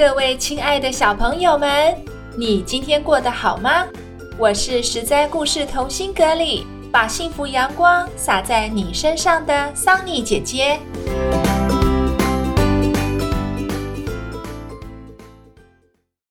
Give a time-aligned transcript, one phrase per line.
[0.00, 1.94] 各位亲爱的小朋友们，
[2.34, 3.84] 你今天过得好吗？
[4.38, 10.80] 我是十灾故事童心阁里把幸福阳光洒在你身上的桑尼姐姐。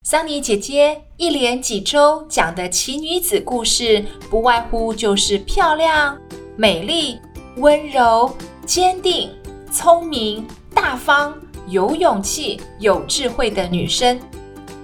[0.02, 6.18] 桑尼姐姐一连几周讲的奇女子故事，不外乎就是漂亮、
[6.58, 7.20] 美丽、
[7.58, 9.30] 温柔、坚定、
[9.72, 11.40] 聪明、大方。
[11.70, 14.20] 有勇气、有智慧的女生。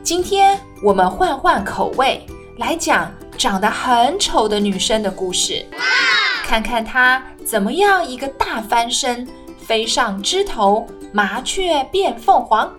[0.03, 2.23] 今天我们换换口味，
[2.57, 5.65] 来讲长得很丑的女生的故事。
[6.43, 12.71] 看看她怎么样一个大翻身，飞上枝头，麻雀变凤凰。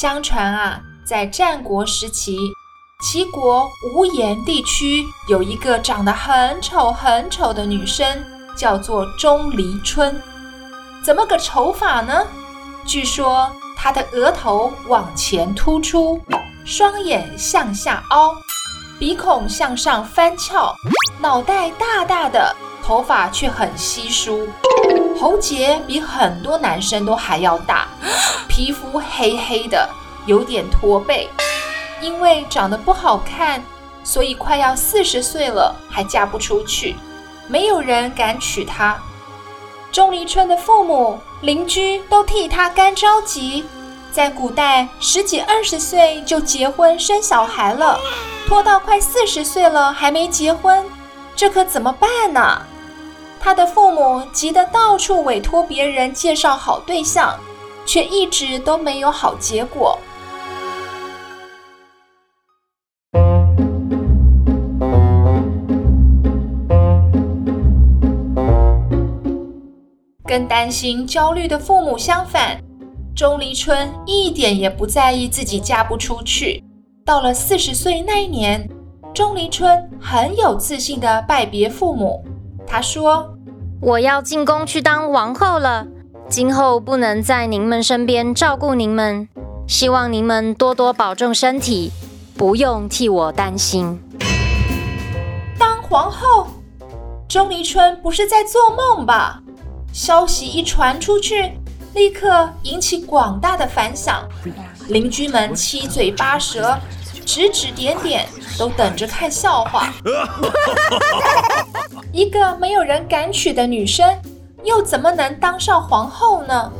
[0.00, 2.38] 相传啊，在战国时期，
[3.02, 8.24] 齐国无盐地区有一个长得很丑很丑的女生，
[8.56, 10.22] 叫做钟离春。
[11.04, 12.24] 怎么个丑法呢？
[12.86, 16.22] 据说她的额头往前突出，
[16.64, 18.36] 双眼向下凹，
[19.00, 20.72] 鼻孔向上翻翘，
[21.18, 24.46] 脑袋大大的，头发却很稀疏，
[25.18, 27.88] 喉结比很多男生都还要大。
[28.48, 29.88] 皮肤黑黑的，
[30.26, 31.28] 有点驼背，
[32.00, 33.62] 因为长得不好看，
[34.02, 36.96] 所以快要四十岁了还嫁不出去，
[37.46, 38.98] 没有人敢娶她。
[39.92, 43.64] 钟离春的父母、邻居都替她干着急。
[44.10, 48.00] 在古代，十几二十岁就结婚生小孩了，
[48.48, 50.84] 拖到快四十岁了还没结婚，
[51.36, 52.62] 这可怎么办呢？
[53.40, 57.38] 他的父母急得到处委托别人介绍好对象。
[57.88, 59.98] 却一直都没有好结果。
[70.26, 72.62] 跟担心、焦虑的父母相反，
[73.16, 76.62] 钟离春一点也不在意自己嫁不出去。
[77.06, 78.68] 到了四十岁那一年，
[79.14, 82.22] 钟离春很有自信的拜别父母。
[82.70, 83.34] 她说
[83.80, 85.86] ：“我要进宫去当王后了。”
[86.28, 89.26] 今后不能在您们身边照顾您们，
[89.66, 91.90] 希望您们多多保重身体，
[92.36, 93.98] 不用替我担心。
[95.58, 96.48] 当皇后，
[97.26, 99.40] 钟离春不是在做梦吧？
[99.90, 101.50] 消息一传出去，
[101.94, 104.22] 立刻引起广大的反响，
[104.88, 106.78] 邻居们七嘴八舌，
[107.24, 108.26] 指指点点，
[108.58, 109.90] 都等着看笑话。
[112.12, 114.06] 一个没有人敢娶的女生。
[114.64, 116.72] 又怎么能当上皇后呢？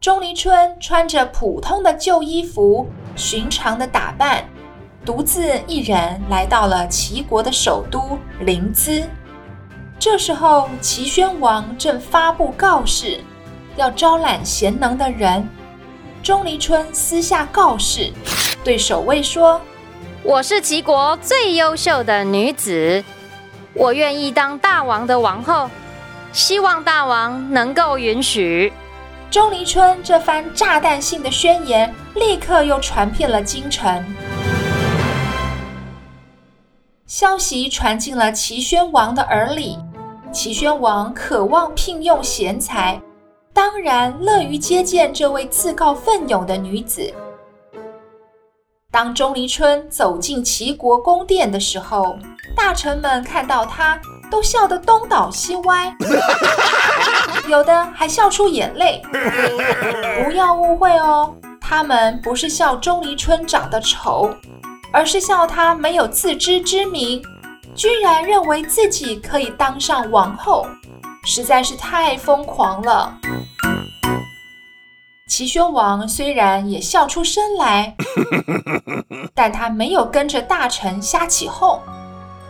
[0.00, 4.42] 钟离春穿着普通的旧衣服，寻常的打扮，
[5.04, 9.04] 独自一人来到了齐国的首都临淄。
[9.98, 13.20] 这时候，齐宣王正发布告示，
[13.76, 15.46] 要招揽贤能的人。
[16.22, 18.10] 钟离春撕下告示，
[18.64, 19.60] 对守卫说
[20.22, 23.02] ：“我是齐国最优秀的女子。”
[23.72, 25.70] 我愿意当大王的王后，
[26.32, 28.72] 希望大王能够允许。
[29.30, 34.04] 钟离春这番炸弹性的宣言，立刻又传遍了京城。
[37.06, 39.78] 消息传进了齐宣王的耳里，
[40.32, 43.00] 齐宣王渴望聘用贤才，
[43.52, 47.12] 当然乐于接见这位自告奋勇的女子。
[48.92, 52.18] 当钟离春走进齐国宫殿的时候，
[52.56, 53.96] 大臣们看到他，
[54.28, 55.94] 都笑得东倒西歪，
[57.48, 59.00] 有的还笑出眼泪。
[60.24, 64.34] 不要误会哦，他们不是笑钟离春长得丑，
[64.92, 67.22] 而是笑他没有自知之明，
[67.76, 70.66] 居然认为自己可以当上王后，
[71.24, 73.16] 实在是太疯狂了。
[75.30, 77.94] 齐宣王虽然也笑出声来，
[79.32, 81.78] 但他没有跟着大臣瞎起哄，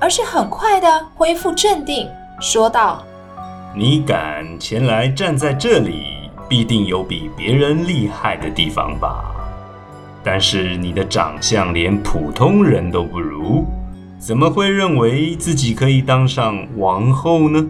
[0.01, 2.09] 而是很快的恢复镇定，
[2.41, 3.05] 说道
[3.77, 6.07] ：“你敢前来站在这里，
[6.49, 9.27] 必定有比别人厉害的地方吧？
[10.25, 13.67] 但是你的长相连普通人都不如，
[14.19, 17.63] 怎么会认为自己可以当上王后呢？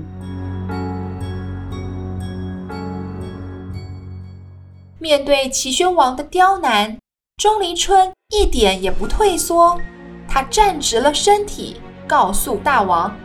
[5.03, 6.99] 面对齐宣王的刁难，
[7.39, 9.81] 钟离春一点也不退缩，
[10.29, 13.17] 他站直了身体，告诉大王。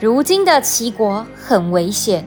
[0.00, 2.26] 如今的齐国很危险，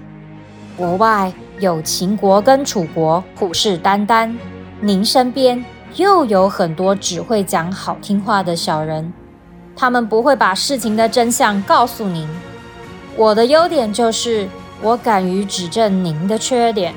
[0.77, 4.33] 国外有秦国跟楚国虎视眈眈，
[4.79, 5.65] 您身边
[5.97, 9.11] 又有很多只会讲好听话的小人，
[9.75, 12.25] 他们不会把事情的真相告诉您。
[13.17, 14.47] 我的优点就是
[14.81, 16.95] 我敢于指正您的缺点，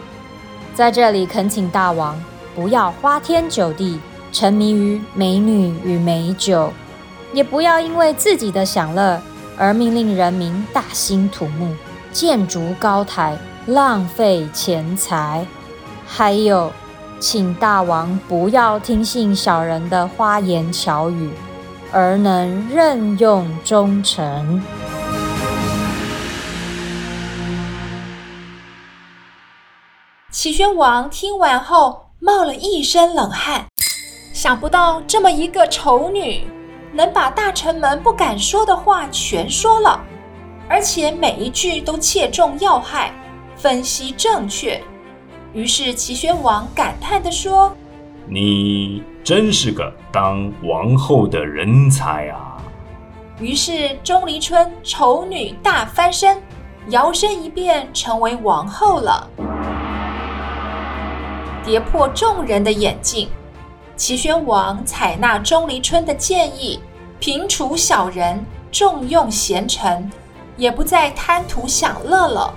[0.74, 2.18] 在这里恳请大王
[2.54, 4.00] 不要花天酒地，
[4.32, 6.72] 沉迷于美女与美酒，
[7.32, 9.20] 也不要因为自己的享乐。
[9.58, 11.74] 而命令人民大兴土木、
[12.10, 13.36] 建筑高台、
[13.66, 15.46] 浪费钱财，
[16.06, 16.72] 还有，
[17.20, 21.30] 请大王不要听信小人的花言巧语，
[21.92, 24.62] 而能任用忠臣。
[30.32, 33.66] 齐宣王听完后冒了一身冷汗，
[34.32, 36.46] 想不到这么一个丑女。
[36.90, 40.00] 能把大臣们不敢说的话全说了，
[40.70, 43.14] 而且每一句都切中要害，
[43.56, 44.82] 分析正确。
[45.52, 47.70] 于是齐宣王感叹地说
[48.26, 52.56] ：“你真是个当王后的人才啊！”
[53.38, 56.42] 于是钟离春丑女大翻身，
[56.88, 59.28] 摇身一变成为王后了，
[61.64, 63.28] 跌破众人的眼镜。
[63.96, 66.80] 齐宣王采纳钟离春的建议，
[67.20, 70.10] 平除小人，重用贤臣，
[70.56, 72.52] 也不再贪图享乐了。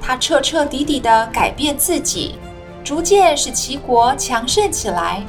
[0.00, 2.36] 他彻彻底底的改变自己，
[2.82, 5.22] 逐渐使齐国强盛起来。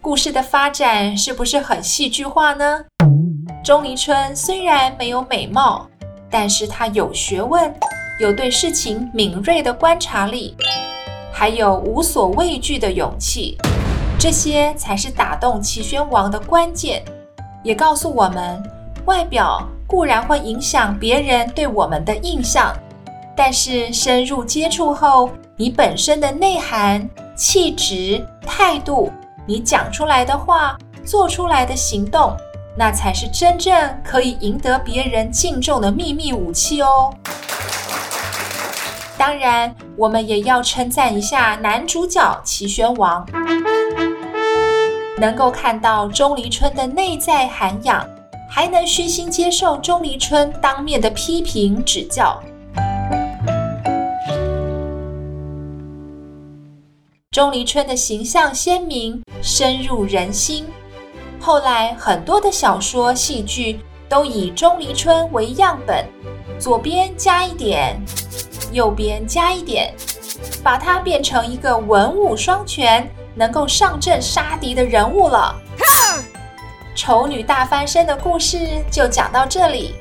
[0.00, 2.84] 故事的发展是不是很戏剧化呢？
[3.66, 5.84] 钟离春虽然没有美貌。
[6.30, 7.72] 但是他有学问，
[8.20, 10.56] 有对事情敏锐的观察力，
[11.32, 13.56] 还有无所畏惧的勇气，
[14.18, 17.02] 这些才是打动齐宣王的关键。
[17.62, 18.62] 也告诉我们，
[19.06, 22.72] 外表固然会影响别人对我们的印象，
[23.36, 29.10] 但是深入接触后，你本身的内涵、气质、态度，
[29.46, 32.36] 你讲出来的话，做出来的行动。
[32.78, 33.72] 那才是真正
[34.04, 37.14] 可以赢得别人敬重的秘密武器哦。
[39.18, 43.26] 当然，我们也要称赞一下男主角齐宣王，
[45.18, 48.06] 能够看到钟离春的内在涵养，
[48.50, 52.38] 还能虚心接受钟离春当面的批评指教。
[57.30, 60.66] 钟离春的形象鲜明，深入人心。
[61.40, 66.04] 后来，很多的小说、戏剧都以钟离春为样本，
[66.58, 68.00] 左边加一点，
[68.72, 69.94] 右边加一点，
[70.62, 75.54] 把它变成一个文武双全、能够上阵杀敌的人物了。
[76.94, 79.94] 丑女大翻身的故事就讲到这里，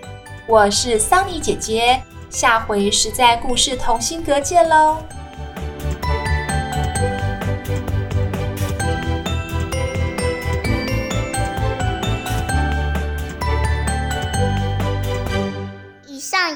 [0.48, 4.98] 我是桑尼姐姐，下回实在故事同心阁见喽。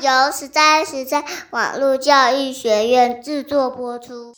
[0.09, 4.33] 由十三十三网络教育学院制作播出。